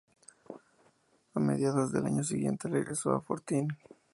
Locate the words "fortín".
3.21-3.67